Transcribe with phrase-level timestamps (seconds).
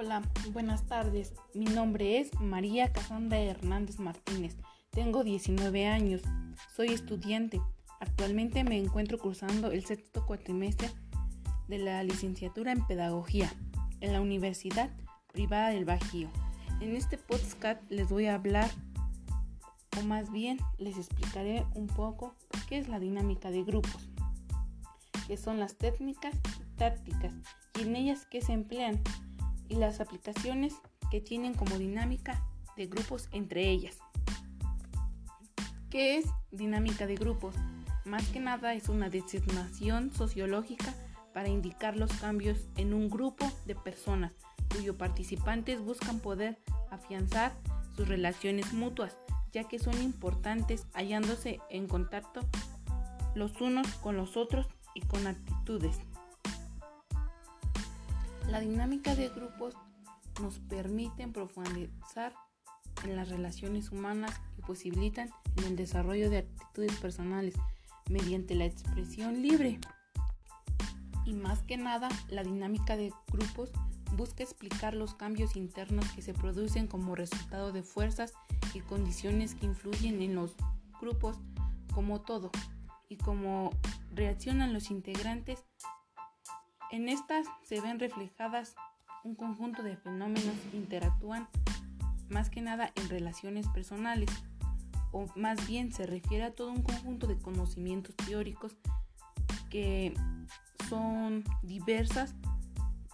[0.00, 0.22] Hola,
[0.52, 1.34] buenas tardes.
[1.54, 4.56] Mi nombre es María Casandra Hernández Martínez.
[4.90, 6.22] Tengo 19 años.
[6.76, 7.60] Soy estudiante.
[7.98, 10.88] Actualmente me encuentro cursando el sexto cuatrimestre
[11.66, 13.52] de la licenciatura en Pedagogía
[14.00, 14.88] en la Universidad
[15.32, 16.28] Privada del Bajío.
[16.80, 18.70] En este podcast les voy a hablar,
[19.98, 22.36] o más bien les explicaré un poco
[22.68, 24.08] qué es la dinámica de grupos,
[25.26, 27.32] qué son las técnicas y tácticas
[27.76, 29.02] y en ellas qué se emplean
[29.68, 30.74] y las aplicaciones
[31.10, 32.42] que tienen como dinámica
[32.76, 33.98] de grupos entre ellas.
[35.90, 37.54] ¿Qué es dinámica de grupos?
[38.04, 40.94] Más que nada es una designación sociológica
[41.32, 44.32] para indicar los cambios en un grupo de personas
[44.74, 46.58] cuyos participantes buscan poder
[46.90, 47.52] afianzar
[47.96, 49.16] sus relaciones mutuas,
[49.52, 52.40] ya que son importantes hallándose en contacto
[53.34, 55.98] los unos con los otros y con actitudes.
[58.48, 59.74] La dinámica de grupos
[60.40, 62.32] nos permiten profundizar
[63.04, 65.28] en las relaciones humanas y posibilitan
[65.66, 67.54] el desarrollo de actitudes personales
[68.08, 69.78] mediante la expresión libre.
[71.26, 73.70] Y más que nada, la dinámica de grupos
[74.16, 78.32] busca explicar los cambios internos que se producen como resultado de fuerzas
[78.72, 80.56] y condiciones que influyen en los
[81.02, 81.36] grupos
[81.92, 82.50] como todo
[83.10, 83.72] y cómo
[84.14, 85.66] reaccionan los integrantes
[86.90, 88.74] en estas se ven reflejadas
[89.24, 91.48] un conjunto de fenómenos que interactúan
[92.28, 94.30] más que nada en relaciones personales,
[95.12, 98.76] o más bien se refiere a todo un conjunto de conocimientos teóricos
[99.70, 100.14] que
[100.88, 102.34] son diversas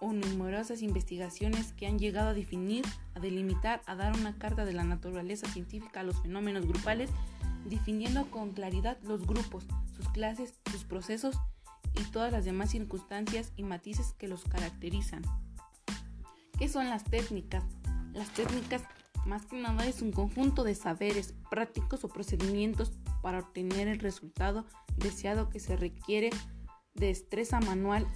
[0.00, 4.72] o numerosas investigaciones que han llegado a definir, a delimitar, a dar una carta de
[4.72, 7.10] la naturaleza científica a los fenómenos grupales,
[7.66, 11.36] definiendo con claridad los grupos, sus clases, sus procesos
[12.00, 15.22] y todas las demás circunstancias y matices que los caracterizan.
[16.58, 17.64] ¿Qué son las técnicas?
[18.12, 18.82] Las técnicas
[19.26, 22.92] más que nada es un conjunto de saberes, prácticos o procedimientos
[23.22, 24.64] para obtener el resultado
[24.96, 26.30] deseado que se requiere
[26.94, 28.06] destreza manual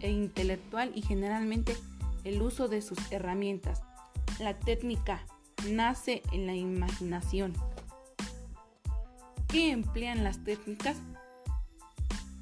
[0.00, 1.76] e intelectual y generalmente
[2.24, 3.82] el uso de sus herramientas.
[4.38, 5.24] La técnica
[5.70, 7.52] nace en la imaginación.
[9.48, 10.96] ¿Qué emplean las técnicas?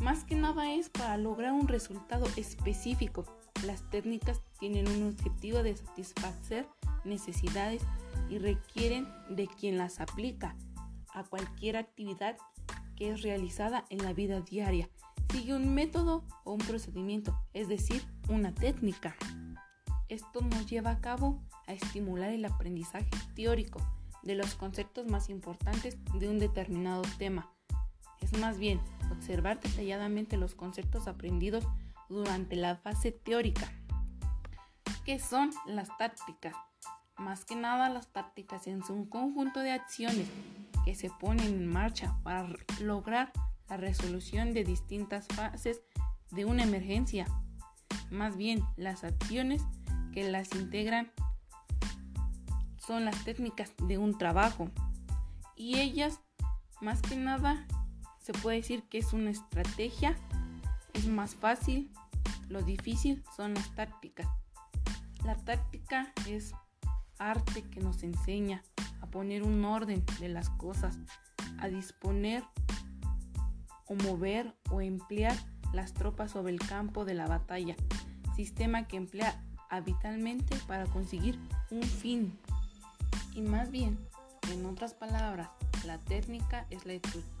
[0.00, 3.24] Más que nada es para lograr un resultado específico.
[3.66, 6.68] Las técnicas tienen un objetivo de satisfacer
[7.04, 7.82] necesidades
[8.30, 10.54] y requieren de quien las aplica
[11.12, 12.36] a cualquier actividad
[12.94, 14.88] que es realizada en la vida diaria.
[15.32, 19.16] Sigue un método o un procedimiento, es decir, una técnica.
[20.08, 23.80] Esto nos lleva a cabo a estimular el aprendizaje teórico
[24.22, 27.50] de los conceptos más importantes de un determinado tema
[28.20, 28.80] es más bien
[29.10, 31.66] observar detalladamente los conceptos aprendidos
[32.08, 33.72] durante la fase teórica.
[35.04, 36.54] ¿Qué son las tácticas?
[37.16, 40.28] Más que nada las tácticas es un conjunto de acciones
[40.84, 42.48] que se ponen en marcha para
[42.80, 43.32] lograr
[43.68, 45.82] la resolución de distintas fases
[46.30, 47.26] de una emergencia.
[48.10, 49.62] Más bien, las acciones
[50.12, 51.10] que las integran
[52.78, 54.70] son las técnicas de un trabajo
[55.56, 56.20] y ellas
[56.80, 57.66] más que nada
[58.28, 60.14] se puede decir que es una estrategia,
[60.92, 61.90] es más fácil,
[62.50, 64.28] lo difícil son las tácticas.
[65.24, 66.52] La táctica es
[67.18, 68.62] arte que nos enseña
[69.00, 70.98] a poner un orden de las cosas,
[71.58, 72.44] a disponer
[73.86, 75.34] o mover o emplear
[75.72, 77.76] las tropas sobre el campo de la batalla,
[78.36, 81.38] sistema que emplea habitualmente para conseguir
[81.70, 82.38] un fin.
[83.34, 83.98] Y más bien,
[84.52, 85.48] en otras palabras,
[85.84, 86.94] la técnica es la,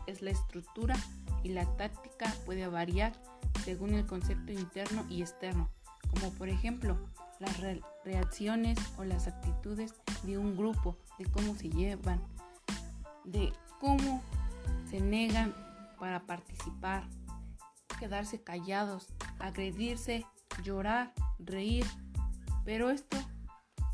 [0.06, 0.96] es la estructura
[1.42, 3.12] y la táctica puede variar
[3.64, 5.68] según el concepto interno y externo,
[6.10, 6.96] como por ejemplo
[7.38, 7.60] las
[8.04, 9.94] reacciones o las actitudes
[10.24, 12.20] de un grupo, de cómo se llevan,
[13.24, 14.22] de cómo
[14.90, 15.54] se negan
[15.98, 17.04] para participar,
[17.98, 19.08] quedarse callados,
[19.38, 20.26] agredirse,
[20.62, 21.86] llorar, reír,
[22.64, 23.16] pero esto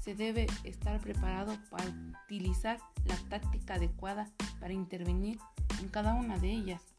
[0.04, 1.86] se debe estar preparado para
[2.26, 4.30] utilizar la táctica adecuada
[4.60, 5.38] para intervenir
[5.80, 6.93] en cada una de ellas.